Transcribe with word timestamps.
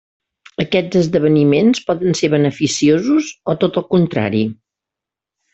Aquests 0.61 0.97
esdeveniments 1.01 1.83
poden 1.91 2.17
ser 2.21 2.31
beneficiosos 2.37 3.31
o 3.55 3.59
tot 3.65 3.81
al 3.83 3.89
contrari. 3.95 4.45